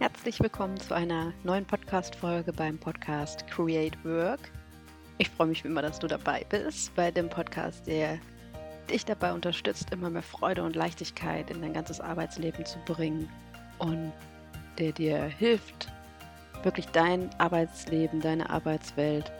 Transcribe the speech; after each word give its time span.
Herzlich 0.00 0.40
willkommen 0.40 0.80
zu 0.80 0.94
einer 0.94 1.34
neuen 1.44 1.66
Podcast-Folge 1.66 2.54
beim 2.54 2.78
Podcast 2.78 3.46
Create 3.48 4.02
Work. 4.02 4.40
Ich 5.18 5.28
freue 5.28 5.48
mich 5.48 5.62
wie 5.62 5.68
immer, 5.68 5.82
dass 5.82 5.98
du 5.98 6.06
dabei 6.06 6.46
bist 6.48 6.94
bei 6.94 7.10
dem 7.10 7.28
Podcast, 7.28 7.86
der 7.86 8.18
dich 8.88 9.04
dabei 9.04 9.30
unterstützt, 9.34 9.92
immer 9.92 10.08
mehr 10.08 10.22
Freude 10.22 10.62
und 10.62 10.74
Leichtigkeit 10.74 11.50
in 11.50 11.60
dein 11.60 11.74
ganzes 11.74 12.00
Arbeitsleben 12.00 12.64
zu 12.64 12.78
bringen 12.86 13.28
und 13.78 14.10
der 14.78 14.92
dir 14.92 15.22
hilft, 15.22 15.88
wirklich 16.62 16.86
dein 16.86 17.28
Arbeitsleben, 17.38 18.22
deine 18.22 18.48
Arbeitswelt 18.48 19.30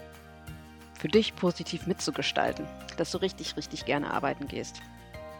für 0.99 1.09
dich 1.09 1.35
positiv 1.37 1.87
mitzugestalten, 1.87 2.67
dass 2.99 3.13
du 3.13 3.17
richtig, 3.17 3.57
richtig 3.57 3.87
gerne 3.87 4.13
arbeiten 4.13 4.47
gehst. 4.47 4.83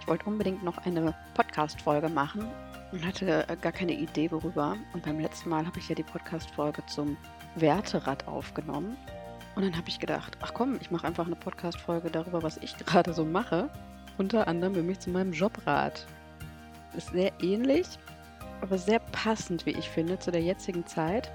Ich 0.01 0.09
wollte 0.09 0.25
unbedingt 0.25 0.63
noch 0.63 0.79
eine 0.79 1.15
Podcast-Folge 1.35 2.09
machen 2.09 2.51
und 2.93 3.07
hatte 3.07 3.47
gar 3.61 3.73
keine 3.73 3.93
Idee, 3.93 4.31
worüber. 4.31 4.77
Und 4.93 5.05
beim 5.05 5.21
letzten 5.21 5.51
Mal 5.51 5.67
habe 5.67 5.79
ich 5.79 5.89
ja 5.89 5.95
die 5.95 6.03
Podcast-Folge 6.03 6.85
zum 6.87 7.17
Werterad 7.57 8.27
aufgenommen. 8.27 8.97
Und 9.55 9.65
dann 9.65 9.77
habe 9.77 9.89
ich 9.89 9.99
gedacht, 9.99 10.37
ach 10.41 10.55
komm, 10.55 10.79
ich 10.81 10.91
mache 10.91 11.07
einfach 11.07 11.27
eine 11.27 11.37
Podcast-Folge 11.37 12.11
darüber, 12.11 12.43
was 12.43 12.57
ich 12.59 12.77
gerade 12.87 13.13
so 13.13 13.25
mache. 13.25 13.69
Unter 14.19 14.49
anderem 14.49 14.75
nämlich 14.75 15.01
zu 15.01 15.11
meinem 15.11 15.33
Jobrad. 15.33 16.07
Ist 16.97 17.11
sehr 17.11 17.33
ähnlich, 17.41 17.87
aber 18.61 18.77
sehr 18.77 18.99
passend, 18.99 19.65
wie 19.67 19.71
ich 19.71 19.89
finde, 19.89 20.19
zu 20.19 20.31
der 20.31 20.43
jetzigen 20.43 20.87
Zeit. 20.87 21.31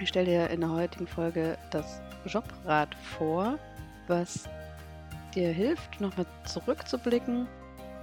Ich 0.00 0.08
stelle 0.08 0.26
dir 0.26 0.50
in 0.50 0.60
der 0.60 0.70
heutigen 0.70 1.06
Folge 1.06 1.58
das 1.70 2.00
Jobrad 2.26 2.94
vor, 2.94 3.58
was 4.06 4.48
dir 5.34 5.50
hilft, 5.50 6.00
nochmal 6.00 6.26
zurückzublicken, 6.44 7.46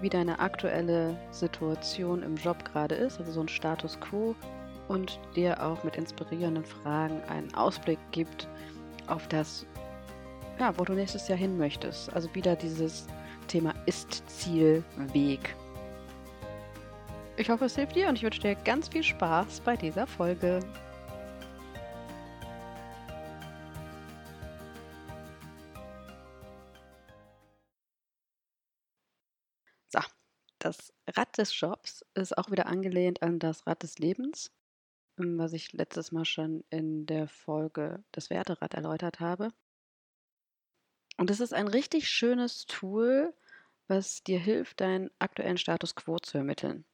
wie 0.01 0.09
deine 0.09 0.39
aktuelle 0.39 1.15
Situation 1.31 2.23
im 2.23 2.35
Job 2.35 2.65
gerade 2.65 2.95
ist, 2.95 3.19
also 3.19 3.31
so 3.31 3.41
ein 3.41 3.47
Status 3.47 3.99
quo, 3.99 4.35
und 4.87 5.19
dir 5.35 5.63
auch 5.63 5.83
mit 5.83 5.95
inspirierenden 5.95 6.65
Fragen 6.65 7.21
einen 7.29 7.53
Ausblick 7.53 7.99
gibt 8.11 8.47
auf 9.07 9.27
das, 9.29 9.65
ja, 10.59 10.77
wo 10.77 10.83
du 10.83 10.93
nächstes 10.93 11.27
Jahr 11.27 11.37
hin 11.37 11.57
möchtest. 11.57 12.11
Also 12.13 12.33
wieder 12.35 12.55
dieses 12.55 13.07
Thema 13.47 13.73
Ist-Ziel-Weg. 13.85 15.55
Ich 17.37 17.49
hoffe, 17.49 17.65
es 17.65 17.75
hilft 17.75 17.95
dir 17.95 18.09
und 18.09 18.17
ich 18.17 18.23
wünsche 18.23 18.41
dir 18.41 18.55
ganz 18.55 18.89
viel 18.89 19.03
Spaß 19.03 19.61
bei 19.61 19.77
dieser 19.77 20.05
Folge. 20.07 20.59
Das 30.63 30.93
Rad 31.07 31.37
des 31.37 31.59
Jobs 31.59 32.05
ist 32.13 32.37
auch 32.37 32.51
wieder 32.51 32.67
angelehnt 32.67 33.21
an 33.21 33.39
das 33.39 33.65
Rad 33.67 33.83
des 33.83 33.97
Lebens, 33.99 34.51
ähm, 35.19 35.37
was 35.37 35.53
ich 35.53 35.73
letztes 35.73 36.11
Mal 36.11 36.25
schon 36.25 36.63
in 36.69 37.05
der 37.05 37.27
Folge 37.27 38.03
das 38.11 38.29
Werterad 38.29 38.73
erläutert 38.73 39.19
habe. 39.19 39.49
Und 41.17 41.29
es 41.29 41.39
ist 41.39 41.53
ein 41.53 41.67
richtig 41.67 42.09
schönes 42.09 42.65
Tool, 42.65 43.33
was 43.87 44.23
dir 44.23 44.39
hilft, 44.39 44.81
deinen 44.81 45.11
aktuellen 45.19 45.57
Status 45.57 45.95
quo 45.95 46.19
zu 46.19 46.37
ermitteln. 46.37 46.85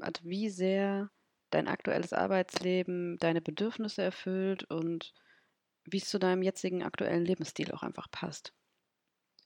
Also 0.00 0.24
wie 0.24 0.50
sehr 0.50 1.10
dein 1.50 1.68
aktuelles 1.68 2.12
Arbeitsleben 2.12 3.18
deine 3.18 3.40
Bedürfnisse 3.40 4.02
erfüllt 4.02 4.64
und 4.64 5.14
wie 5.84 5.98
es 5.98 6.08
zu 6.08 6.18
deinem 6.18 6.42
jetzigen 6.42 6.82
aktuellen 6.82 7.24
Lebensstil 7.24 7.72
auch 7.72 7.82
einfach 7.82 8.10
passt. 8.10 8.52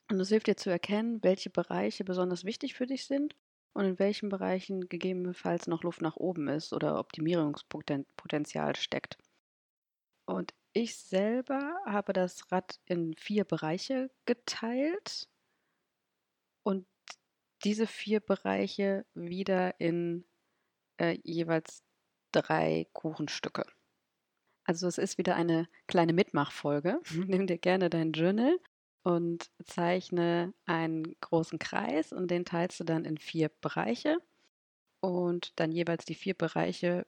Und 0.09 0.19
es 0.19 0.29
hilft 0.29 0.47
dir 0.47 0.55
zu 0.55 0.69
erkennen, 0.69 1.21
welche 1.23 1.49
Bereiche 1.49 2.03
besonders 2.03 2.45
wichtig 2.45 2.75
für 2.75 2.85
dich 2.85 3.05
sind 3.05 3.35
und 3.73 3.85
in 3.85 3.99
welchen 3.99 4.29
Bereichen 4.29 4.89
gegebenenfalls 4.89 5.67
noch 5.67 5.83
Luft 5.83 6.01
nach 6.01 6.15
oben 6.15 6.47
ist 6.47 6.73
oder 6.73 6.99
Optimierungspotenzial 6.99 8.75
steckt. 8.75 9.17
Und 10.25 10.53
ich 10.73 10.95
selber 10.97 11.75
habe 11.85 12.13
das 12.13 12.51
Rad 12.51 12.79
in 12.85 13.15
vier 13.15 13.45
Bereiche 13.45 14.11
geteilt 14.25 15.27
und 16.63 16.85
diese 17.63 17.87
vier 17.87 18.19
Bereiche 18.19 19.05
wieder 19.13 19.79
in 19.79 20.25
äh, 20.97 21.17
jeweils 21.23 21.83
drei 22.31 22.87
Kuchenstücke. 22.93 23.65
Also 24.65 24.87
es 24.87 24.97
ist 24.97 25.17
wieder 25.17 25.35
eine 25.35 25.67
kleine 25.87 26.13
Mitmachfolge. 26.13 26.99
Nimm 27.27 27.47
dir 27.47 27.57
gerne 27.57 27.89
dein 27.89 28.11
Journal 28.11 28.59
und 29.07 29.49
zeichne 29.63 30.53
einen 30.65 31.15
großen 31.21 31.59
Kreis 31.59 32.11
und 32.11 32.29
den 32.29 32.43
teilst 32.43 32.77
du 32.81 32.83
dann 32.83 33.05
in 33.05 33.17
vier 33.17 33.47
Bereiche 33.61 34.17
und 34.99 35.57
dann 35.57 35.71
jeweils 35.71 36.03
die 36.03 36.13
vier 36.13 36.33
Bereiche 36.33 37.07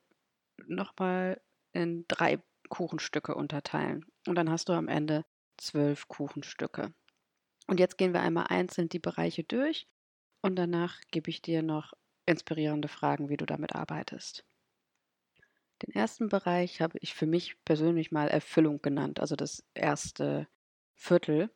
nochmal 0.65 1.41
in 1.73 2.05
drei 2.07 2.39
Kuchenstücke 2.69 3.35
unterteilen. 3.35 4.05
Und 4.25 4.35
dann 4.35 4.49
hast 4.49 4.69
du 4.69 4.73
am 4.73 4.87
Ende 4.87 5.25
zwölf 5.57 6.07
Kuchenstücke. 6.07 6.93
Und 7.67 7.81
jetzt 7.81 7.97
gehen 7.97 8.13
wir 8.13 8.21
einmal 8.21 8.47
einzeln 8.47 8.87
die 8.87 8.99
Bereiche 8.99 9.43
durch 9.43 9.85
und 10.41 10.55
danach 10.55 11.01
gebe 11.11 11.29
ich 11.29 11.41
dir 11.41 11.63
noch 11.63 11.91
inspirierende 12.25 12.87
Fragen, 12.87 13.27
wie 13.27 13.35
du 13.35 13.45
damit 13.45 13.75
arbeitest. 13.75 14.45
Den 15.81 15.93
ersten 15.93 16.29
Bereich 16.29 16.79
habe 16.79 16.97
ich 17.01 17.13
für 17.13 17.25
mich 17.25 17.61
persönlich 17.65 18.09
mal 18.13 18.29
Erfüllung 18.29 18.81
genannt, 18.81 19.19
also 19.19 19.35
das 19.35 19.65
erste 19.73 20.47
Viertel. 20.93 21.49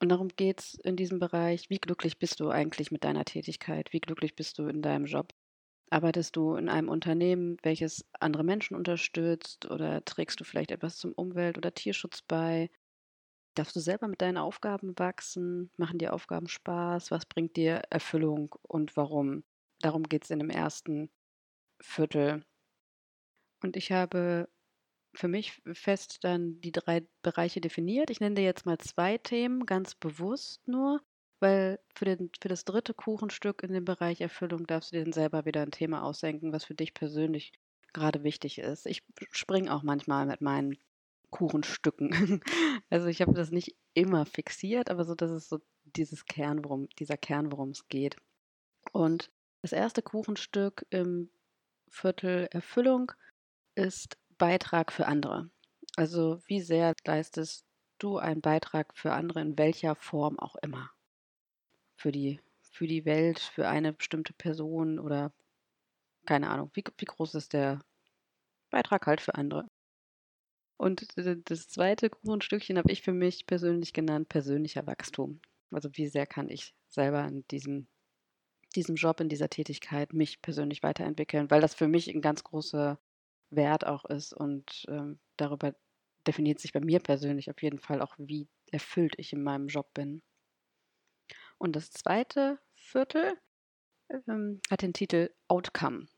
Und 0.00 0.10
darum 0.10 0.28
geht 0.28 0.60
es 0.60 0.74
in 0.74 0.96
diesem 0.96 1.18
Bereich, 1.18 1.70
wie 1.70 1.78
glücklich 1.78 2.18
bist 2.18 2.40
du 2.40 2.50
eigentlich 2.50 2.90
mit 2.90 3.04
deiner 3.04 3.24
Tätigkeit? 3.24 3.92
Wie 3.92 4.00
glücklich 4.00 4.34
bist 4.34 4.58
du 4.58 4.66
in 4.66 4.82
deinem 4.82 5.06
Job? 5.06 5.32
Arbeitest 5.90 6.36
du 6.36 6.54
in 6.54 6.68
einem 6.68 6.88
Unternehmen, 6.88 7.56
welches 7.62 8.06
andere 8.20 8.44
Menschen 8.44 8.76
unterstützt 8.76 9.70
oder 9.70 10.04
trägst 10.04 10.40
du 10.40 10.44
vielleicht 10.44 10.70
etwas 10.70 10.96
zum 10.96 11.12
Umwelt- 11.12 11.58
oder 11.58 11.74
Tierschutz 11.74 12.22
bei? 12.22 12.70
Darfst 13.56 13.74
du 13.74 13.80
selber 13.80 14.06
mit 14.08 14.22
deinen 14.22 14.38
Aufgaben 14.38 14.98
wachsen? 14.98 15.70
Machen 15.76 15.98
dir 15.98 16.14
Aufgaben 16.14 16.48
Spaß? 16.48 17.10
Was 17.10 17.26
bringt 17.26 17.56
dir 17.56 17.82
Erfüllung 17.90 18.54
und 18.62 18.96
warum? 18.96 19.44
Darum 19.80 20.04
geht 20.04 20.24
es 20.24 20.30
in 20.30 20.38
dem 20.38 20.50
ersten 20.50 21.10
Viertel. 21.80 22.44
Und 23.62 23.76
ich 23.76 23.92
habe 23.92 24.48
für 25.14 25.28
mich 25.28 25.60
fest 25.72 26.22
dann 26.22 26.60
die 26.60 26.72
drei 26.72 27.06
Bereiche 27.22 27.60
definiert. 27.60 28.10
Ich 28.10 28.20
nenne 28.20 28.36
dir 28.36 28.44
jetzt 28.44 28.66
mal 28.66 28.78
zwei 28.78 29.18
Themen, 29.18 29.66
ganz 29.66 29.94
bewusst 29.94 30.66
nur, 30.68 31.00
weil 31.40 31.80
für, 31.94 32.04
den, 32.04 32.30
für 32.40 32.48
das 32.48 32.64
dritte 32.64 32.94
Kuchenstück 32.94 33.62
in 33.62 33.72
dem 33.72 33.84
Bereich 33.84 34.20
Erfüllung 34.20 34.66
darfst 34.66 34.92
du 34.92 34.96
dir 34.96 35.04
dann 35.04 35.12
selber 35.12 35.44
wieder 35.44 35.62
ein 35.62 35.72
Thema 35.72 36.02
ausdenken, 36.02 36.52
was 36.52 36.64
für 36.64 36.74
dich 36.74 36.94
persönlich 36.94 37.52
gerade 37.92 38.22
wichtig 38.22 38.58
ist. 38.58 38.86
Ich 38.86 39.02
springe 39.32 39.74
auch 39.74 39.82
manchmal 39.82 40.26
mit 40.26 40.40
meinen 40.40 40.78
Kuchenstücken. 41.30 42.40
also 42.90 43.06
ich 43.06 43.20
habe 43.20 43.32
das 43.32 43.50
nicht 43.50 43.76
immer 43.94 44.26
fixiert, 44.26 44.90
aber 44.90 45.04
so, 45.04 45.14
das 45.14 45.30
ist 45.30 45.48
so 45.48 45.60
dieses 45.84 46.26
Kern, 46.26 46.64
worum, 46.64 46.88
dieser 46.98 47.16
Kern, 47.16 47.50
worum 47.50 47.70
es 47.70 47.88
geht. 47.88 48.16
Und 48.92 49.30
das 49.62 49.72
erste 49.72 50.02
Kuchenstück 50.02 50.86
im 50.90 51.30
Viertel 51.88 52.48
Erfüllung 52.50 53.12
ist 53.74 54.16
Beitrag 54.40 54.90
für 54.90 55.06
andere. 55.06 55.50
Also 55.96 56.40
wie 56.46 56.62
sehr 56.62 56.94
leistest 57.04 57.66
du 57.98 58.16
einen 58.16 58.40
Beitrag 58.40 58.96
für 58.96 59.12
andere 59.12 59.42
in 59.42 59.58
welcher 59.58 59.94
Form 59.94 60.38
auch 60.38 60.56
immer? 60.56 60.90
Für 61.94 62.10
die, 62.10 62.40
für 62.62 62.86
die 62.86 63.04
Welt, 63.04 63.38
für 63.38 63.68
eine 63.68 63.92
bestimmte 63.92 64.32
Person 64.32 64.98
oder 64.98 65.32
keine 66.24 66.48
Ahnung. 66.48 66.70
Wie, 66.72 66.82
wie 66.96 67.04
groß 67.04 67.34
ist 67.34 67.52
der 67.52 67.84
Beitrag 68.70 69.06
halt 69.06 69.20
für 69.20 69.34
andere? 69.34 69.68
Und 70.78 71.06
das 71.50 71.68
zweite 71.68 72.08
Kuchenstückchen 72.08 72.78
habe 72.78 72.90
ich 72.90 73.02
für 73.02 73.12
mich 73.12 73.44
persönlich 73.44 73.92
genannt 73.92 74.30
persönlicher 74.30 74.86
Wachstum. 74.86 75.42
Also 75.70 75.90
wie 75.92 76.06
sehr 76.06 76.26
kann 76.26 76.48
ich 76.48 76.74
selber 76.88 77.26
in 77.26 77.46
diesem, 77.48 77.88
diesem 78.74 78.94
Job, 78.94 79.20
in 79.20 79.28
dieser 79.28 79.50
Tätigkeit 79.50 80.14
mich 80.14 80.40
persönlich 80.40 80.82
weiterentwickeln, 80.82 81.50
weil 81.50 81.60
das 81.60 81.74
für 81.74 81.88
mich 81.88 82.08
ein 82.08 82.22
ganz 82.22 82.42
großer 82.42 82.98
Wert 83.50 83.86
auch 83.86 84.04
ist 84.04 84.32
und 84.32 84.84
ähm, 84.88 85.18
darüber 85.36 85.74
definiert 86.26 86.60
sich 86.60 86.72
bei 86.72 86.80
mir 86.80 87.00
persönlich 87.00 87.50
auf 87.50 87.62
jeden 87.62 87.78
Fall 87.78 88.02
auch, 88.02 88.14
wie 88.18 88.48
erfüllt 88.70 89.14
ich 89.18 89.32
in 89.32 89.42
meinem 89.42 89.68
Job 89.68 89.92
bin. 89.94 90.22
Und 91.58 91.76
das 91.76 91.90
zweite 91.90 92.58
Viertel 92.74 93.38
ähm, 94.28 94.60
hat 94.70 94.82
den 94.82 94.92
Titel 94.92 95.30
Outcome. 95.48 96.08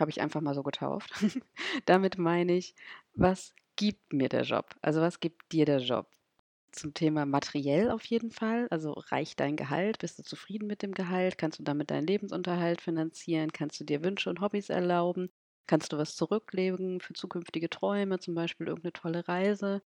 Habe 0.00 0.10
ich 0.10 0.20
einfach 0.20 0.40
mal 0.40 0.54
so 0.54 0.62
getauft. 0.62 1.12
Damit 1.86 2.18
meine 2.18 2.54
ich, 2.54 2.74
was 3.14 3.54
gibt 3.76 4.12
mir 4.12 4.28
der 4.28 4.42
Job? 4.42 4.74
Also 4.82 5.00
was 5.00 5.20
gibt 5.20 5.52
dir 5.52 5.66
der 5.66 5.80
Job? 5.80 6.10
Zum 6.72 6.94
Thema 6.94 7.26
materiell 7.26 7.90
auf 7.90 8.04
jeden 8.06 8.32
Fall. 8.32 8.68
Also 8.70 8.92
reicht 8.92 9.40
dein 9.40 9.56
Gehalt? 9.56 9.98
Bist 10.00 10.18
du 10.18 10.24
zufrieden 10.24 10.66
mit 10.66 10.82
dem 10.82 10.92
Gehalt? 10.92 11.38
Kannst 11.38 11.58
du 11.60 11.62
damit 11.64 11.90
deinen 11.90 12.06
Lebensunterhalt 12.06 12.80
finanzieren? 12.80 13.52
Kannst 13.52 13.80
du 13.80 13.84
dir 13.84 14.04
Wünsche 14.04 14.30
und 14.30 14.40
Hobbys 14.40 14.70
erlauben? 14.70 15.30
Kannst 15.68 15.92
du 15.92 15.98
was 15.98 16.14
zurücklegen 16.16 17.00
für 17.00 17.14
zukünftige 17.14 17.70
Träume, 17.70 18.18
zum 18.18 18.34
Beispiel 18.34 18.66
irgendeine 18.68 18.92
tolle 18.92 19.28
Reise? 19.28 19.82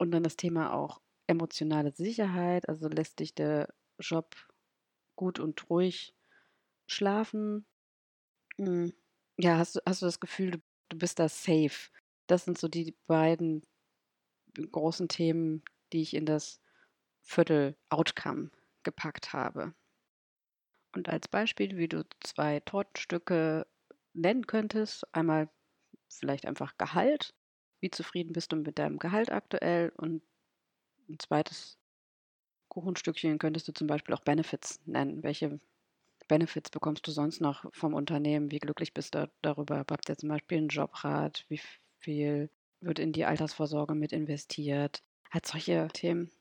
Und 0.00 0.10
dann 0.10 0.22
das 0.22 0.36
Thema 0.36 0.72
auch 0.74 1.00
emotionale 1.26 1.92
Sicherheit. 1.92 2.68
Also 2.68 2.88
lässt 2.88 3.18
dich 3.20 3.34
der 3.34 3.68
Job 3.98 4.34
gut 5.16 5.40
und 5.40 5.68
ruhig 5.70 6.14
schlafen? 6.88 7.66
Hm. 8.58 8.92
Ja, 9.38 9.58
hast, 9.58 9.80
hast 9.86 10.02
du 10.02 10.06
das 10.06 10.20
Gefühl, 10.20 10.52
du 10.52 10.58
du 10.90 10.98
bist 10.98 11.18
da 11.18 11.28
safe. 11.28 11.90
Das 12.28 12.44
sind 12.46 12.58
so 12.58 12.68
die 12.68 12.96
beiden 13.08 13.62
großen 14.72 15.08
Themen, 15.08 15.62
die 15.92 16.02
ich 16.02 16.14
in 16.14 16.26
das 16.26 16.60
Viertel 17.22 17.76
Outcome 17.90 18.50
gepackt 18.84 19.32
habe. 19.32 19.74
Und 20.94 21.08
als 21.08 21.28
Beispiel, 21.28 21.76
wie 21.76 21.88
du 21.88 22.04
zwei 22.24 22.60
Tortenstücke 22.60 23.66
nennen 24.16 24.46
könntest, 24.46 25.06
einmal 25.14 25.50
vielleicht 26.08 26.46
einfach 26.46 26.76
Gehalt. 26.78 27.34
Wie 27.80 27.90
zufrieden 27.90 28.32
bist 28.32 28.52
du 28.52 28.56
mit 28.56 28.78
deinem 28.78 28.98
Gehalt 28.98 29.30
aktuell? 29.32 29.92
Und 29.96 30.22
ein 31.08 31.18
zweites 31.18 31.78
Kuchenstückchen 32.68 33.38
könntest 33.38 33.68
du 33.68 33.72
zum 33.72 33.86
Beispiel 33.88 34.14
auch 34.14 34.20
Benefits 34.22 34.80
nennen. 34.86 35.22
Welche 35.24 35.60
Benefits 36.28 36.70
bekommst 36.70 37.06
du 37.06 37.12
sonst 37.12 37.40
noch 37.40 37.66
vom 37.74 37.94
Unternehmen? 37.94 38.50
Wie 38.52 38.58
glücklich 38.60 38.94
bist 38.94 39.14
du 39.14 39.30
darüber? 39.42 39.78
Habt 39.90 40.08
ihr 40.08 40.18
zum 40.18 40.30
Beispiel 40.30 40.58
einen 40.58 40.68
Jobrat? 40.68 41.44
Wie 41.48 41.60
viel 42.00 42.50
wird 42.80 42.98
in 43.00 43.12
die 43.12 43.24
Altersvorsorge 43.26 43.94
mit 43.94 44.12
investiert? 44.12 45.02
Halt 45.32 45.46
solche 45.46 45.86
Themen. 45.92 46.32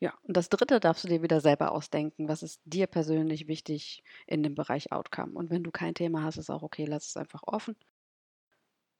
Ja, 0.00 0.14
und 0.22 0.36
das 0.36 0.48
dritte 0.48 0.80
darfst 0.80 1.04
du 1.04 1.08
dir 1.08 1.22
wieder 1.22 1.40
selber 1.40 1.72
ausdenken. 1.72 2.28
Was 2.28 2.42
ist 2.42 2.60
dir 2.64 2.86
persönlich 2.86 3.46
wichtig 3.48 4.02
in 4.26 4.42
dem 4.42 4.54
Bereich 4.54 4.92
Outcome? 4.92 5.32
Und 5.32 5.50
wenn 5.50 5.64
du 5.64 5.70
kein 5.70 5.94
Thema 5.94 6.22
hast, 6.22 6.36
ist 6.36 6.50
auch 6.50 6.62
okay, 6.62 6.84
lass 6.86 7.08
es 7.08 7.16
einfach 7.16 7.42
offen. 7.44 7.76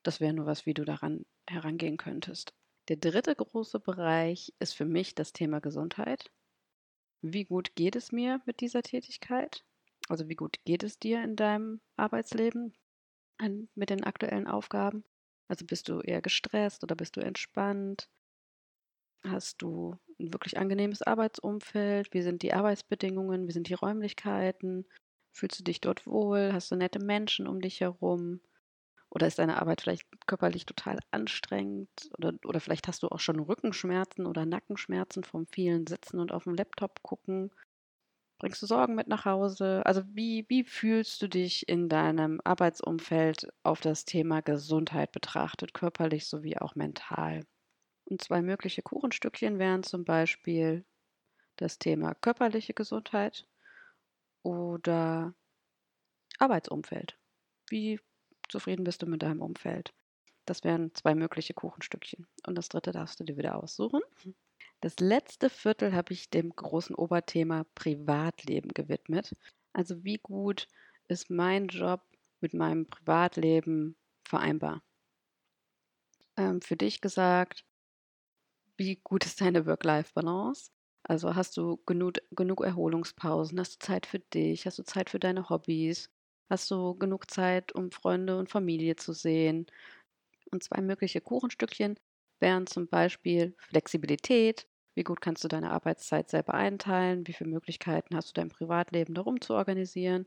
Das 0.02 0.20
wäre 0.20 0.32
nur 0.32 0.46
was, 0.46 0.64
wie 0.64 0.72
du 0.72 0.84
daran 0.84 1.26
herangehen 1.46 1.98
könntest. 1.98 2.54
Der 2.88 2.96
dritte 2.96 3.34
große 3.34 3.78
Bereich 3.80 4.54
ist 4.58 4.72
für 4.74 4.86
mich 4.86 5.14
das 5.14 5.32
Thema 5.32 5.60
Gesundheit. 5.60 6.30
Wie 7.20 7.44
gut 7.44 7.74
geht 7.74 7.96
es 7.96 8.12
mir 8.12 8.40
mit 8.46 8.60
dieser 8.60 8.82
Tätigkeit? 8.82 9.64
Also 10.08 10.28
wie 10.28 10.36
gut 10.36 10.58
geht 10.64 10.82
es 10.82 10.98
dir 10.98 11.22
in 11.22 11.36
deinem 11.36 11.80
Arbeitsleben 11.96 12.74
mit 13.74 13.90
den 13.90 14.04
aktuellen 14.04 14.46
Aufgaben? 14.46 15.04
Also 15.48 15.66
bist 15.66 15.88
du 15.88 16.00
eher 16.00 16.22
gestresst 16.22 16.82
oder 16.84 16.94
bist 16.94 17.16
du 17.16 17.20
entspannt? 17.20 18.08
Hast 19.24 19.60
du 19.62 19.96
ein 20.20 20.32
wirklich 20.32 20.56
angenehmes 20.58 21.02
Arbeitsumfeld? 21.02 22.12
Wie 22.14 22.22
sind 22.22 22.42
die 22.42 22.54
Arbeitsbedingungen? 22.54 23.46
Wie 23.48 23.52
sind 23.52 23.68
die 23.68 23.74
Räumlichkeiten? 23.74 24.86
Fühlst 25.32 25.58
du 25.60 25.64
dich 25.64 25.80
dort 25.80 26.06
wohl? 26.06 26.52
Hast 26.52 26.70
du 26.70 26.76
nette 26.76 26.98
Menschen 27.00 27.46
um 27.46 27.60
dich 27.60 27.80
herum? 27.80 28.40
Oder 29.10 29.26
ist 29.28 29.38
deine 29.38 29.60
Arbeit 29.60 29.82
vielleicht 29.82 30.06
körperlich 30.26 30.66
total 30.66 30.98
anstrengend? 31.12 31.90
Oder, 32.18 32.34
oder 32.46 32.60
vielleicht 32.60 32.88
hast 32.88 33.02
du 33.02 33.08
auch 33.08 33.20
schon 33.20 33.40
Rückenschmerzen 33.40 34.26
oder 34.26 34.46
Nackenschmerzen 34.46 35.24
vom 35.24 35.46
vielen 35.46 35.86
Sitzen 35.86 36.20
und 36.20 36.32
auf 36.32 36.44
dem 36.44 36.54
Laptop 36.54 37.02
gucken. 37.02 37.50
Bringst 38.38 38.62
du 38.62 38.66
Sorgen 38.66 38.94
mit 38.96 39.08
nach 39.08 39.24
Hause? 39.26 39.82
Also 39.86 40.02
wie, 40.08 40.46
wie 40.48 40.64
fühlst 40.64 41.22
du 41.22 41.28
dich 41.28 41.68
in 41.68 41.88
deinem 41.88 42.40
Arbeitsumfeld 42.44 43.48
auf 43.64 43.80
das 43.80 44.04
Thema 44.06 44.42
Gesundheit 44.42 45.12
betrachtet, 45.12 45.74
körperlich 45.74 46.26
sowie 46.28 46.58
auch 46.58 46.74
mental? 46.76 47.42
Und 48.06 48.22
zwei 48.22 48.40
mögliche 48.40 48.82
Kuchenstückchen 48.82 49.58
wären 49.58 49.82
zum 49.82 50.04
Beispiel 50.04 50.84
das 51.56 51.78
Thema 51.78 52.14
körperliche 52.14 52.74
Gesundheit 52.74 53.46
oder 54.42 55.34
Arbeitsumfeld. 56.38 57.18
Wie 57.68 58.00
zufrieden 58.48 58.84
bist 58.84 59.02
du 59.02 59.06
mit 59.06 59.22
deinem 59.22 59.42
Umfeld? 59.42 59.92
Das 60.44 60.62
wären 60.62 60.94
zwei 60.94 61.14
mögliche 61.14 61.54
Kuchenstückchen. 61.54 62.26
Und 62.46 62.54
das 62.54 62.68
dritte 62.68 62.92
darfst 62.92 63.18
du 63.18 63.24
dir 63.24 63.36
wieder 63.36 63.60
aussuchen. 63.60 64.00
Das 64.80 65.00
letzte 65.00 65.50
Viertel 65.50 65.92
habe 65.92 66.12
ich 66.12 66.30
dem 66.30 66.54
großen 66.54 66.94
Oberthema 66.94 67.64
Privatleben 67.74 68.72
gewidmet. 68.72 69.34
Also 69.72 70.04
wie 70.04 70.18
gut 70.18 70.68
ist 71.08 71.30
mein 71.30 71.66
Job 71.68 72.02
mit 72.40 72.54
meinem 72.54 72.86
Privatleben 72.86 73.96
vereinbar? 74.24 74.82
Ähm, 76.36 76.60
für 76.60 76.76
dich 76.76 77.00
gesagt, 77.00 77.64
wie 78.76 78.96
gut 79.02 79.24
ist 79.26 79.40
deine 79.40 79.66
Work-Life-Balance? 79.66 80.70
Also 81.04 81.34
hast 81.34 81.56
du 81.56 81.78
genug, 81.86 82.14
genug 82.32 82.64
Erholungspausen? 82.64 83.58
Hast 83.60 83.82
du 83.82 83.86
Zeit 83.86 84.06
für 84.06 84.18
dich? 84.18 84.66
Hast 84.66 84.78
du 84.78 84.82
Zeit 84.84 85.10
für 85.10 85.18
deine 85.20 85.48
Hobbys? 85.48 86.10
Hast 86.50 86.70
du 86.70 86.94
genug 86.96 87.30
Zeit, 87.30 87.72
um 87.72 87.90
Freunde 87.90 88.38
und 88.38 88.50
Familie 88.50 88.96
zu 88.96 89.12
sehen? 89.12 89.66
Und 90.52 90.64
zwei 90.64 90.80
mögliche 90.82 91.20
Kuchenstückchen 91.20 91.98
wären 92.40 92.66
zum 92.66 92.88
Beispiel 92.88 93.54
Flexibilität. 93.58 94.68
Wie 94.96 95.04
gut 95.04 95.20
kannst 95.20 95.44
du 95.44 95.48
deine 95.48 95.70
Arbeitszeit 95.72 96.30
selber 96.30 96.54
einteilen? 96.54 97.26
Wie 97.26 97.32
viele 97.34 97.50
Möglichkeiten 97.50 98.16
hast 98.16 98.30
du 98.30 98.34
dein 98.34 98.48
Privatleben 98.50 99.14
darum 99.14 99.40
zu 99.40 99.54
organisieren? 99.54 100.26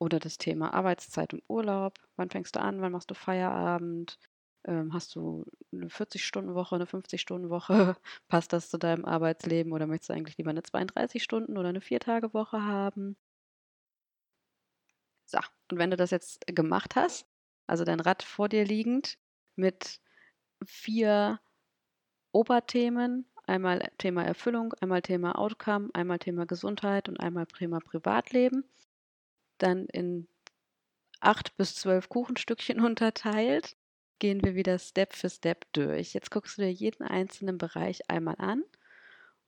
Oder 0.00 0.20
das 0.20 0.38
Thema 0.38 0.74
Arbeitszeit 0.74 1.34
und 1.34 1.44
Urlaub. 1.48 1.98
Wann 2.16 2.30
fängst 2.30 2.56
du 2.56 2.60
an? 2.60 2.80
Wann 2.82 2.92
machst 2.92 3.10
du 3.10 3.14
Feierabend? 3.14 4.18
Ähm, 4.66 4.92
hast 4.92 5.14
du 5.14 5.44
eine 5.72 5.88
40-Stunden-Woche, 5.90 6.74
eine 6.74 6.86
50-Stunden-Woche? 6.86 7.96
Passt 8.28 8.52
das 8.52 8.68
zu 8.68 8.78
deinem 8.78 9.04
Arbeitsleben? 9.04 9.72
Oder 9.72 9.86
möchtest 9.86 10.10
du 10.10 10.14
eigentlich 10.14 10.36
lieber 10.38 10.50
eine 10.50 10.62
32-Stunden- 10.62 11.56
oder 11.56 11.68
eine 11.70 11.80
4-Tage-Woche 11.80 12.62
haben? 12.62 13.16
So, 15.24 15.38
und 15.70 15.78
wenn 15.78 15.90
du 15.90 15.96
das 15.96 16.10
jetzt 16.10 16.46
gemacht 16.46 16.96
hast, 16.96 17.26
also 17.66 17.84
dein 17.84 18.00
Rad 18.00 18.22
vor 18.22 18.48
dir 18.48 18.64
liegend 18.64 19.18
mit 19.56 20.00
vier 20.64 21.40
Oberthemen, 22.32 23.26
einmal 23.46 23.80
Thema 23.98 24.24
Erfüllung, 24.24 24.74
einmal 24.74 25.02
Thema 25.02 25.38
Outcome, 25.38 25.90
einmal 25.94 26.18
Thema 26.18 26.46
Gesundheit 26.46 27.08
und 27.08 27.20
einmal 27.20 27.46
Thema 27.46 27.80
Privatleben, 27.80 28.64
dann 29.58 29.86
in 29.86 30.28
acht 31.20 31.56
bis 31.56 31.74
zwölf 31.76 32.08
Kuchenstückchen 32.08 32.80
unterteilt, 32.84 33.76
gehen 34.18 34.42
wir 34.42 34.54
wieder 34.54 34.78
Step 34.78 35.14
für 35.14 35.30
Step 35.30 35.66
durch. 35.72 36.14
Jetzt 36.14 36.30
guckst 36.30 36.58
du 36.58 36.62
dir 36.62 36.72
jeden 36.72 37.04
einzelnen 37.04 37.58
Bereich 37.58 38.10
einmal 38.10 38.36
an 38.38 38.64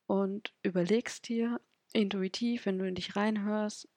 und 0.06 0.54
überlegst 0.62 1.28
dir 1.28 1.60
intuitiv, 1.92 2.66
wenn 2.66 2.78
du 2.78 2.86
in 2.86 2.94
dich 2.94 3.16
reinhörst, 3.16 3.88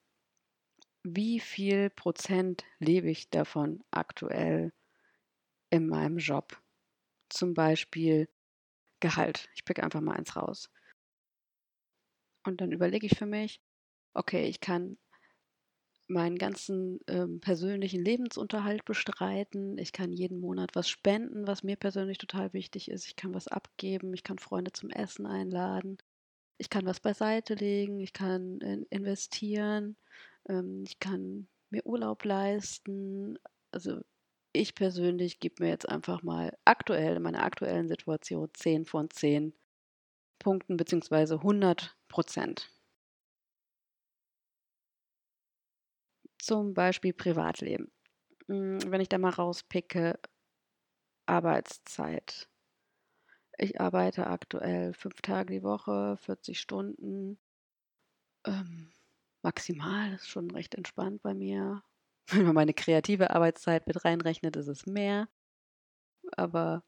wie 1.02 1.40
viel 1.40 1.90
Prozent 1.90 2.64
lebe 2.78 3.10
ich 3.10 3.28
davon 3.30 3.82
aktuell 3.90 4.72
in 5.70 5.88
meinem 5.88 6.18
Job? 6.18 6.60
Zum 7.28 7.54
Beispiel 7.54 8.28
Gehalt. 9.00 9.48
Ich 9.54 9.64
pick 9.64 9.82
einfach 9.82 10.00
mal 10.00 10.16
eins 10.16 10.36
raus. 10.36 10.70
Und 12.44 12.60
dann 12.60 12.70
überlege 12.70 13.06
ich 13.06 13.18
für 13.18 13.26
mich, 13.26 13.60
okay, 14.14 14.44
ich 14.46 14.60
kann 14.60 14.96
meinen 16.12 16.38
ganzen 16.38 17.00
ähm, 17.08 17.40
persönlichen 17.40 18.04
Lebensunterhalt 18.04 18.84
bestreiten. 18.84 19.78
Ich 19.78 19.92
kann 19.92 20.12
jeden 20.12 20.40
Monat 20.40 20.74
was 20.74 20.88
spenden, 20.88 21.46
was 21.46 21.62
mir 21.62 21.76
persönlich 21.76 22.18
total 22.18 22.52
wichtig 22.52 22.90
ist. 22.90 23.06
Ich 23.06 23.16
kann 23.16 23.34
was 23.34 23.48
abgeben. 23.48 24.14
Ich 24.14 24.22
kann 24.22 24.38
Freunde 24.38 24.72
zum 24.72 24.90
Essen 24.90 25.26
einladen. 25.26 25.98
Ich 26.58 26.70
kann 26.70 26.86
was 26.86 27.00
beiseite 27.00 27.54
legen. 27.54 28.00
Ich 28.00 28.12
kann 28.12 28.58
in 28.60 28.84
investieren. 28.90 29.96
Ähm, 30.48 30.84
ich 30.86 30.98
kann 30.98 31.48
mir 31.70 31.84
Urlaub 31.86 32.24
leisten. 32.24 33.38
Also 33.72 34.00
ich 34.52 34.74
persönlich 34.74 35.40
gebe 35.40 35.64
mir 35.64 35.70
jetzt 35.70 35.88
einfach 35.88 36.22
mal 36.22 36.56
aktuell, 36.64 37.16
in 37.16 37.22
meiner 37.22 37.42
aktuellen 37.42 37.88
Situation 37.88 38.50
10 38.52 38.84
von 38.84 39.10
10 39.10 39.54
Punkten 40.38 40.76
beziehungsweise 40.76 41.36
100 41.36 41.96
Prozent. 42.08 42.70
Zum 46.42 46.74
Beispiel 46.74 47.12
Privatleben. 47.12 47.92
Hm, 48.48 48.80
wenn 48.90 49.00
ich 49.00 49.08
da 49.08 49.16
mal 49.16 49.30
rauspicke, 49.30 50.18
Arbeitszeit. 51.24 52.48
Ich 53.58 53.80
arbeite 53.80 54.26
aktuell 54.26 54.92
fünf 54.92 55.22
Tage 55.22 55.52
die 55.52 55.62
Woche, 55.62 56.16
40 56.16 56.58
Stunden. 56.58 57.38
Ähm, 58.44 58.90
maximal, 59.42 60.14
ist 60.14 60.26
schon 60.28 60.50
recht 60.50 60.74
entspannt 60.74 61.22
bei 61.22 61.32
mir. 61.32 61.84
Wenn 62.26 62.46
man 62.46 62.56
meine 62.56 62.74
kreative 62.74 63.30
Arbeitszeit 63.30 63.86
mit 63.86 64.04
reinrechnet, 64.04 64.56
ist 64.56 64.66
es 64.66 64.84
mehr. 64.84 65.28
Aber 66.36 66.82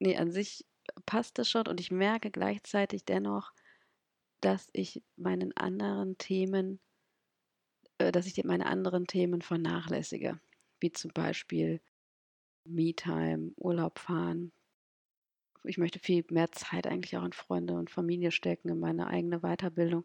nee, 0.00 0.18
an 0.18 0.30
sich 0.30 0.66
passt 1.06 1.38
es 1.38 1.48
schon 1.48 1.66
und 1.66 1.80
ich 1.80 1.90
merke 1.90 2.30
gleichzeitig 2.30 3.06
dennoch, 3.06 3.52
dass 4.42 4.68
ich 4.74 5.02
meinen 5.16 5.56
anderen 5.56 6.18
Themen, 6.18 6.80
dass 7.98 8.26
ich 8.26 8.42
meine 8.44 8.66
anderen 8.66 9.06
Themen 9.06 9.42
vernachlässige. 9.42 10.40
Wie 10.80 10.92
zum 10.92 11.10
Beispiel 11.12 11.80
Me-Time, 12.64 13.52
Urlaub 13.56 13.98
fahren. 13.98 14.52
Ich 15.64 15.78
möchte 15.78 15.98
viel 15.98 16.24
mehr 16.30 16.52
Zeit 16.52 16.86
eigentlich 16.86 17.16
auch 17.16 17.24
in 17.24 17.32
Freunde 17.32 17.74
und 17.74 17.90
Familie 17.90 18.30
stecken, 18.30 18.68
in 18.68 18.78
meine 18.78 19.08
eigene 19.08 19.40
Weiterbildung. 19.40 20.04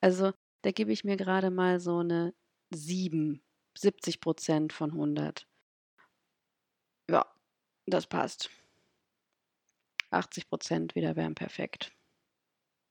Also 0.00 0.32
da 0.62 0.70
gebe 0.70 0.92
ich 0.92 1.04
mir 1.04 1.16
gerade 1.16 1.50
mal 1.50 1.80
so 1.80 1.98
eine 1.98 2.34
7, 2.70 3.42
70 3.76 4.20
Prozent 4.20 4.72
von 4.72 4.92
100. 4.92 5.46
Ja, 7.10 7.26
das 7.86 8.06
passt. 8.06 8.50
80 10.10 10.48
Prozent 10.48 10.94
wieder 10.94 11.16
wären 11.16 11.34
perfekt. 11.34 11.92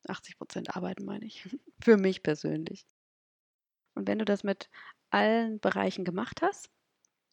80 0.07 0.37
Prozent 0.37 0.75
arbeiten 0.75 1.05
meine 1.05 1.25
ich. 1.25 1.43
Für 1.83 1.97
mich 1.97 2.23
persönlich. 2.23 2.85
Und 3.99 4.07
wenn 4.07 4.19
du 4.19 4.23
das 4.23 4.45
mit 4.45 4.69
allen 5.09 5.59
Bereichen 5.59 6.05
gemacht 6.05 6.41
hast, 6.41 6.69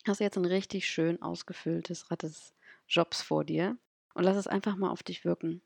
hast 0.05 0.19
du 0.19 0.25
jetzt 0.25 0.37
ein 0.37 0.45
richtig 0.45 0.89
schön 0.89 1.23
ausgefülltes 1.23 2.11
Rad 2.11 2.25
des 2.25 2.57
Jobs 2.89 3.23
vor 3.23 3.45
dir 3.45 3.79
und 4.15 4.25
lass 4.25 4.37
es 4.37 4.49
einfach 4.49 4.75
mal 4.75 4.91
auf 4.91 5.05
dich 5.05 5.25
wirken. 5.25 5.63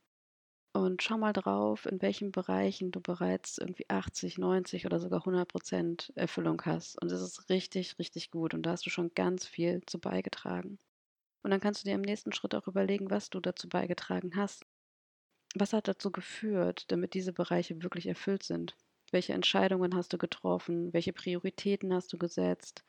Und 0.74 1.02
schau 1.02 1.16
mal 1.16 1.32
drauf, 1.32 1.86
in 1.86 2.02
welchen 2.02 2.32
Bereichen 2.32 2.90
du 2.92 3.00
bereits 3.00 3.56
irgendwie 3.56 3.88
80, 3.88 4.36
90 4.36 4.84
oder 4.84 5.00
sogar 5.00 5.20
100 5.24 5.48
Prozent 5.48 6.12
Erfüllung 6.16 6.60
hast. 6.66 7.00
Und 7.00 7.10
das 7.10 7.22
ist 7.22 7.48
richtig, 7.48 7.98
richtig 7.98 8.30
gut. 8.30 8.52
Und 8.52 8.64
da 8.64 8.72
hast 8.72 8.84
du 8.84 8.90
schon 8.90 9.14
ganz 9.14 9.46
viel 9.46 9.80
zu 9.86 9.98
beigetragen. 9.98 10.78
Und 11.42 11.50
dann 11.50 11.60
kannst 11.60 11.82
du 11.82 11.88
dir 11.88 11.94
im 11.94 12.02
nächsten 12.02 12.34
Schritt 12.34 12.54
auch 12.54 12.68
überlegen, 12.68 13.10
was 13.10 13.30
du 13.30 13.40
dazu 13.40 13.70
beigetragen 13.70 14.36
hast. 14.36 14.66
Was 15.54 15.72
hat 15.72 15.88
dazu 15.88 16.12
geführt, 16.12 16.92
damit 16.92 17.14
diese 17.14 17.32
Bereiche 17.32 17.82
wirklich 17.82 18.06
erfüllt 18.06 18.42
sind? 18.42 18.76
Welche 19.10 19.32
Entscheidungen 19.32 19.94
hast 19.96 20.12
du 20.12 20.18
getroffen? 20.18 20.92
Welche 20.92 21.12
Prioritäten 21.12 21.92
hast 21.92 22.12
du 22.12 22.18
gesetzt? 22.18 22.84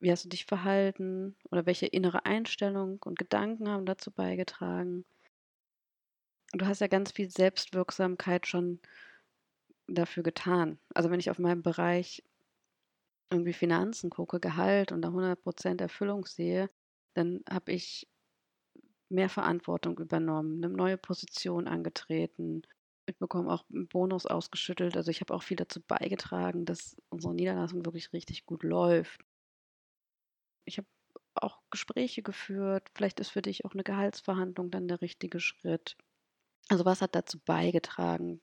Wie 0.00 0.10
hast 0.10 0.24
du 0.24 0.28
dich 0.28 0.44
verhalten? 0.46 1.36
Oder 1.50 1.66
welche 1.66 1.86
innere 1.86 2.26
Einstellung 2.26 3.00
und 3.04 3.18
Gedanken 3.18 3.68
haben 3.68 3.86
dazu 3.86 4.10
beigetragen? 4.10 5.04
Du 6.52 6.66
hast 6.66 6.80
ja 6.80 6.86
ganz 6.86 7.12
viel 7.12 7.30
Selbstwirksamkeit 7.30 8.46
schon 8.46 8.80
dafür 9.88 10.22
getan. 10.22 10.78
Also 10.94 11.10
wenn 11.10 11.20
ich 11.20 11.30
auf 11.30 11.38
meinem 11.38 11.62
Bereich 11.62 12.22
irgendwie 13.30 13.52
Finanzen 13.52 14.10
gucke, 14.10 14.40
Gehalt 14.40 14.92
und 14.92 15.02
da 15.02 15.10
100% 15.10 15.80
Erfüllung 15.80 16.26
sehe, 16.26 16.70
dann 17.14 17.42
habe 17.50 17.72
ich 17.72 18.08
mehr 19.08 19.28
Verantwortung 19.28 19.98
übernommen, 19.98 20.62
eine 20.64 20.72
neue 20.72 20.96
Position 20.96 21.68
angetreten. 21.68 22.62
Ich 23.06 23.16
bekomme 23.18 23.52
auch 23.52 23.64
einen 23.70 23.86
Bonus 23.88 24.26
ausgeschüttelt. 24.26 24.96
Also 24.96 25.10
ich 25.10 25.20
habe 25.20 25.32
auch 25.32 25.42
viel 25.42 25.56
dazu 25.56 25.80
beigetragen, 25.80 26.64
dass 26.64 26.96
unsere 27.08 27.34
Niederlassung 27.34 27.84
wirklich 27.84 28.12
richtig 28.12 28.46
gut 28.46 28.64
läuft. 28.64 29.24
Ich 30.64 30.78
habe 30.78 30.88
auch 31.34 31.60
Gespräche 31.70 32.22
geführt. 32.22 32.88
Vielleicht 32.94 33.20
ist 33.20 33.30
für 33.30 33.42
dich 33.42 33.64
auch 33.64 33.72
eine 33.72 33.84
Gehaltsverhandlung 33.84 34.70
dann 34.70 34.88
der 34.88 35.00
richtige 35.00 35.38
Schritt. 35.38 35.96
Also 36.68 36.84
was 36.84 37.00
hat 37.00 37.14
dazu 37.14 37.38
beigetragen, 37.38 38.40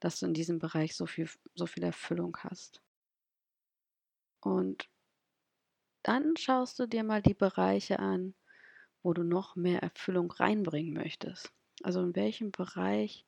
dass 0.00 0.20
du 0.20 0.26
in 0.26 0.34
diesem 0.34 0.58
Bereich 0.58 0.96
so 0.96 1.04
viel, 1.04 1.28
so 1.54 1.66
viel 1.66 1.82
Erfüllung 1.82 2.36
hast? 2.38 2.82
Und 4.40 4.88
dann 6.02 6.34
schaust 6.38 6.78
du 6.78 6.86
dir 6.86 7.04
mal 7.04 7.20
die 7.20 7.34
Bereiche 7.34 7.98
an, 7.98 8.34
wo 9.02 9.12
du 9.12 9.22
noch 9.22 9.56
mehr 9.56 9.82
Erfüllung 9.82 10.30
reinbringen 10.30 10.94
möchtest. 10.94 11.52
Also 11.82 12.00
in 12.00 12.16
welchem 12.16 12.50
Bereich 12.50 13.26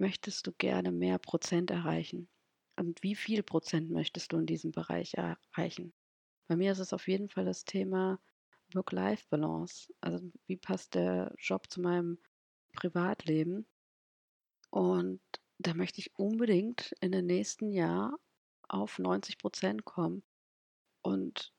möchtest 0.00 0.46
du 0.46 0.52
gerne 0.52 0.92
mehr 0.92 1.18
Prozent 1.18 1.70
erreichen? 1.70 2.28
Und 2.76 3.02
wie 3.02 3.14
viel 3.14 3.42
Prozent 3.42 3.90
möchtest 3.90 4.32
du 4.32 4.38
in 4.38 4.46
diesem 4.46 4.72
Bereich 4.72 5.14
erreichen? 5.14 5.94
Bei 6.48 6.56
mir 6.56 6.72
ist 6.72 6.78
es 6.78 6.92
auf 6.92 7.08
jeden 7.08 7.28
Fall 7.28 7.44
das 7.44 7.64
Thema 7.64 8.20
Work-Life-Balance. 8.74 9.92
Also 10.00 10.20
wie 10.46 10.56
passt 10.56 10.94
der 10.94 11.34
Job 11.38 11.70
zu 11.70 11.80
meinem 11.80 12.18
Privatleben? 12.74 13.66
Und 14.70 15.20
da 15.58 15.74
möchte 15.74 16.00
ich 16.00 16.16
unbedingt 16.18 16.92
in 17.00 17.12
den 17.12 17.26
nächsten 17.26 17.70
Jahr 17.70 18.18
auf 18.68 18.98
90 18.98 19.38
Prozent 19.38 19.84
kommen. 19.84 20.22
Und 21.02 21.54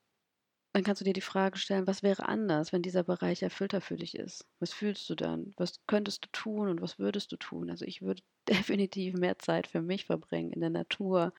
dann 0.72 0.84
kannst 0.84 1.00
du 1.00 1.04
dir 1.04 1.12
die 1.12 1.20
Frage 1.20 1.58
stellen, 1.58 1.86
was 1.86 2.02
wäre 2.02 2.28
anders, 2.28 2.72
wenn 2.72 2.82
dieser 2.82 3.02
Bereich 3.02 3.42
erfüllter 3.42 3.80
für 3.80 3.96
dich 3.96 4.14
ist? 4.16 4.46
Was 4.60 4.72
fühlst 4.72 5.08
du 5.10 5.14
dann? 5.14 5.52
Was 5.56 5.80
könntest 5.86 6.24
du 6.24 6.28
tun 6.32 6.68
und 6.68 6.80
was 6.82 6.98
würdest 6.98 7.32
du 7.32 7.36
tun? 7.36 7.70
Also 7.70 7.84
ich 7.84 8.02
würde 8.02 8.22
definitiv 8.48 9.14
mehr 9.14 9.38
Zeit 9.38 9.66
für 9.66 9.82
mich 9.82 10.04
verbringen 10.06 10.52
in 10.52 10.60
der 10.60 10.70
Natur. 10.70 11.32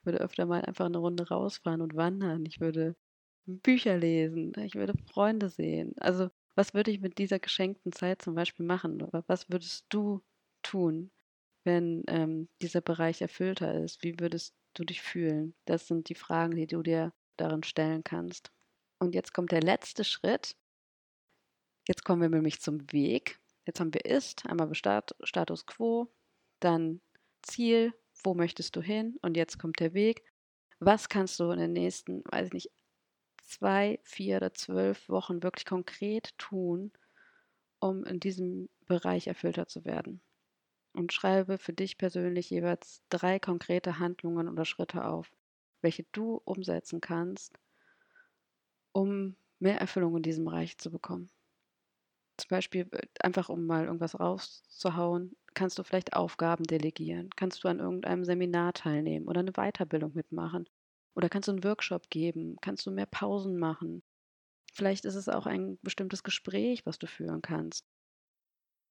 Ich 0.00 0.06
würde 0.06 0.20
öfter 0.20 0.46
mal 0.46 0.62
einfach 0.62 0.86
eine 0.86 0.98
Runde 0.98 1.28
rausfahren 1.28 1.80
und 1.82 1.96
wandern. 1.96 2.44
Ich 2.46 2.60
würde 2.60 2.96
Bücher 3.46 3.96
lesen. 3.98 4.52
Ich 4.58 4.74
würde 4.74 4.94
Freunde 5.12 5.48
sehen. 5.48 5.94
Also 5.98 6.30
was 6.56 6.74
würde 6.74 6.90
ich 6.90 7.00
mit 7.00 7.18
dieser 7.18 7.38
geschenkten 7.38 7.92
Zeit 7.92 8.22
zum 8.22 8.34
Beispiel 8.34 8.66
machen? 8.66 9.00
Was 9.26 9.48
würdest 9.50 9.86
du 9.90 10.22
tun, 10.62 11.10
wenn 11.64 12.04
ähm, 12.08 12.48
dieser 12.62 12.80
Bereich 12.82 13.22
erfüllter 13.22 13.74
ist? 13.74 14.02
Wie 14.04 14.18
würdest 14.20 14.54
du 14.74 14.84
dich 14.84 15.02
fühlen? 15.02 15.54
Das 15.66 15.86
sind 15.88 16.08
die 16.08 16.14
Fragen, 16.14 16.56
die 16.56 16.66
du 16.66 16.82
dir 16.82 17.12
darin 17.38 17.62
stellen 17.62 18.04
kannst. 18.04 18.52
Und 19.02 19.16
jetzt 19.16 19.34
kommt 19.34 19.50
der 19.50 19.62
letzte 19.62 20.04
Schritt. 20.04 20.54
Jetzt 21.88 22.04
kommen 22.04 22.22
wir 22.22 22.28
nämlich 22.28 22.60
zum 22.60 22.92
Weg. 22.92 23.40
Jetzt 23.66 23.80
haben 23.80 23.92
wir 23.92 24.04
Ist, 24.04 24.46
einmal 24.46 24.72
Start, 24.76 25.16
Status 25.24 25.66
Quo, 25.66 26.14
dann 26.60 27.00
Ziel, 27.42 27.94
wo 28.22 28.34
möchtest 28.34 28.76
du 28.76 28.80
hin? 28.80 29.18
Und 29.20 29.36
jetzt 29.36 29.58
kommt 29.58 29.80
der 29.80 29.92
Weg. 29.92 30.22
Was 30.78 31.08
kannst 31.08 31.40
du 31.40 31.50
in 31.50 31.58
den 31.58 31.72
nächsten, 31.72 32.22
weiß 32.30 32.46
ich 32.46 32.52
nicht, 32.52 32.70
zwei, 33.42 33.98
vier 34.04 34.36
oder 34.36 34.54
zwölf 34.54 35.08
Wochen 35.08 35.42
wirklich 35.42 35.66
konkret 35.66 36.38
tun, 36.38 36.92
um 37.80 38.04
in 38.04 38.20
diesem 38.20 38.68
Bereich 38.86 39.26
erfüllter 39.26 39.66
zu 39.66 39.84
werden? 39.84 40.22
Und 40.92 41.12
schreibe 41.12 41.58
für 41.58 41.72
dich 41.72 41.98
persönlich 41.98 42.50
jeweils 42.50 43.02
drei 43.08 43.40
konkrete 43.40 43.98
Handlungen 43.98 44.48
oder 44.48 44.64
Schritte 44.64 45.04
auf, 45.04 45.32
welche 45.80 46.04
du 46.12 46.40
umsetzen 46.44 47.00
kannst, 47.00 47.58
um 48.92 49.36
mehr 49.58 49.78
Erfüllung 49.78 50.16
in 50.16 50.22
diesem 50.22 50.44
Bereich 50.44 50.78
zu 50.78 50.90
bekommen. 50.90 51.30
Zum 52.38 52.48
Beispiel 52.48 52.88
äh, 52.92 53.06
einfach, 53.20 53.48
um 53.48 53.66
mal 53.66 53.84
irgendwas 53.84 54.18
rauszuhauen, 54.18 55.36
kannst 55.54 55.78
du 55.78 55.84
vielleicht 55.84 56.14
Aufgaben 56.14 56.64
delegieren, 56.64 57.30
kannst 57.36 57.62
du 57.62 57.68
an 57.68 57.78
irgendeinem 57.78 58.24
Seminar 58.24 58.72
teilnehmen 58.72 59.28
oder 59.28 59.40
eine 59.40 59.52
Weiterbildung 59.52 60.12
mitmachen 60.14 60.68
oder 61.14 61.28
kannst 61.28 61.48
du 61.48 61.52
einen 61.52 61.64
Workshop 61.64 62.08
geben, 62.10 62.56
kannst 62.60 62.86
du 62.86 62.90
mehr 62.90 63.06
Pausen 63.06 63.58
machen. 63.58 64.02
Vielleicht 64.72 65.04
ist 65.04 65.14
es 65.14 65.28
auch 65.28 65.46
ein 65.46 65.78
bestimmtes 65.82 66.22
Gespräch, 66.22 66.86
was 66.86 66.98
du 66.98 67.06
führen 67.06 67.42
kannst. 67.42 67.84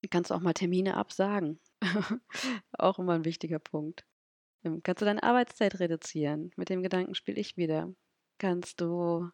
Du 0.04 0.10
kannst 0.10 0.32
auch 0.32 0.40
mal 0.40 0.54
Termine 0.54 0.98
absagen. 0.98 1.60
auch 2.78 3.00
immer 3.00 3.14
ein 3.14 3.26
wichtiger 3.26 3.60
Punkt. 3.60 4.06
Ähm, 4.64 4.82
kannst 4.84 5.02
du 5.02 5.06
deine 5.06 5.24
Arbeitszeit 5.24 5.80
reduzieren? 5.80 6.52
Mit 6.56 6.70
dem 6.70 6.84
Gedanken 6.84 7.16
spiele 7.16 7.40
ich 7.40 7.58
wieder. 7.58 7.94
Kannst 8.38 8.82
du 8.82 9.30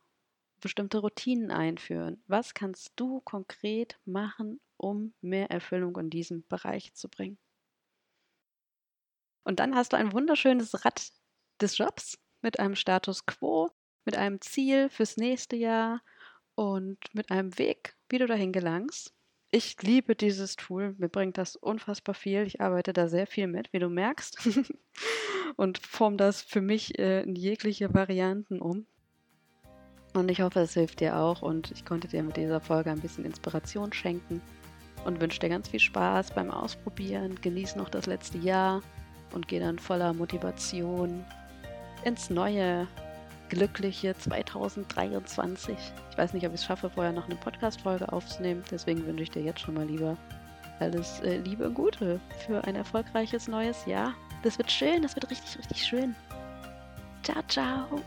bestimmte 0.61 0.99
Routinen 0.99 1.51
einführen? 1.51 2.21
Was 2.27 2.53
kannst 2.53 2.93
du 2.95 3.21
konkret 3.21 3.99
machen, 4.05 4.59
um 4.77 5.13
mehr 5.21 5.51
Erfüllung 5.51 5.97
in 5.97 6.09
diesem 6.09 6.45
Bereich 6.47 6.93
zu 6.93 7.09
bringen? 7.09 7.37
Und 9.43 9.59
dann 9.59 9.75
hast 9.75 9.93
du 9.93 9.97
ein 9.97 10.11
wunderschönes 10.11 10.83
Rad 10.83 11.11
des 11.61 11.77
Jobs 11.77 12.19
mit 12.41 12.59
einem 12.59 12.75
Status 12.75 13.25
quo, 13.25 13.71
mit 14.05 14.17
einem 14.17 14.41
Ziel 14.41 14.89
fürs 14.89 15.17
nächste 15.17 15.55
Jahr 15.55 16.01
und 16.55 16.97
mit 17.13 17.31
einem 17.31 17.57
Weg, 17.57 17.95
wie 18.09 18.17
du 18.17 18.25
dahin 18.25 18.51
gelangst. 18.51 19.13
Ich 19.49 19.81
liebe 19.81 20.15
dieses 20.15 20.57
Tool, 20.57 20.95
mir 20.97 21.07
bringt 21.07 21.37
das 21.37 21.55
unfassbar 21.55 22.13
viel. 22.13 22.43
Ich 22.43 22.59
arbeite 22.59 22.91
da 22.91 23.07
sehr 23.07 23.27
viel 23.27 23.47
mit, 23.47 23.71
wie 23.71 23.79
du 23.79 23.87
merkst, 23.89 24.37
und 25.55 25.77
forme 25.77 26.17
das 26.17 26.41
für 26.41 26.59
mich 26.59 26.99
äh, 26.99 27.21
in 27.21 27.35
jegliche 27.35 27.93
Varianten 27.93 28.59
um. 28.59 28.85
Und 30.17 30.31
ich 30.31 30.41
hoffe, 30.41 30.61
es 30.61 30.73
hilft 30.73 30.99
dir 30.99 31.15
auch 31.15 31.43
und 31.43 31.69
ich 31.69 31.85
konnte 31.85 32.07
dir 32.07 32.23
mit 32.23 32.37
dieser 32.37 32.59
Folge 32.59 32.89
ein 32.89 32.99
bisschen 32.99 33.23
Inspiration 33.23 33.93
schenken 33.93 34.41
und 35.05 35.21
wünsche 35.21 35.39
dir 35.39 35.49
ganz 35.49 35.69
viel 35.69 35.79
Spaß 35.79 36.31
beim 36.31 36.49
Ausprobieren. 36.49 37.39
Genieß 37.39 37.75
noch 37.75 37.87
das 37.87 38.07
letzte 38.07 38.39
Jahr 38.39 38.81
und 39.35 39.47
geh 39.47 39.59
dann 39.59 39.77
voller 39.77 40.13
Motivation 40.13 41.23
ins 42.03 42.31
neue, 42.31 42.87
glückliche 43.49 44.17
2023. 44.17 45.77
Ich 46.09 46.17
weiß 46.17 46.33
nicht, 46.33 46.47
ob 46.47 46.53
ich 46.55 46.61
es 46.61 46.65
schaffe, 46.65 46.89
vorher 46.89 47.13
noch 47.13 47.25
eine 47.25 47.35
Podcast-Folge 47.35 48.11
aufzunehmen, 48.11 48.63
deswegen 48.71 49.05
wünsche 49.05 49.23
ich 49.23 49.31
dir 49.31 49.43
jetzt 49.43 49.59
schon 49.59 49.75
mal 49.75 49.85
lieber 49.85 50.17
alles 50.79 51.19
äh, 51.19 51.37
Liebe 51.37 51.67
und 51.67 51.75
Gute 51.75 52.19
für 52.45 52.63
ein 52.63 52.75
erfolgreiches 52.75 53.47
neues 53.47 53.85
Jahr. 53.85 54.15
Das 54.41 54.57
wird 54.57 54.71
schön, 54.71 55.03
das 55.03 55.15
wird 55.15 55.29
richtig, 55.29 55.59
richtig 55.59 55.85
schön. 55.85 56.15
Ciao, 57.21 57.43
ciao. 57.47 58.01